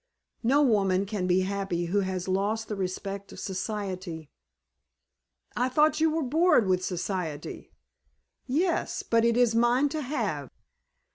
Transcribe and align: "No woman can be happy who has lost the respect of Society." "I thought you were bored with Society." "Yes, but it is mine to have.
"No 0.41 0.63
woman 0.63 1.05
can 1.05 1.27
be 1.27 1.41
happy 1.41 1.85
who 1.85 1.99
has 1.99 2.27
lost 2.27 2.67
the 2.69 2.75
respect 2.75 3.31
of 3.31 3.39
Society." 3.39 4.31
"I 5.55 5.69
thought 5.69 5.99
you 6.01 6.09
were 6.09 6.23
bored 6.23 6.65
with 6.65 6.83
Society." 6.83 7.71
"Yes, 8.47 9.03
but 9.03 9.23
it 9.23 9.37
is 9.37 9.53
mine 9.53 9.89
to 9.89 10.01
have. 10.01 10.49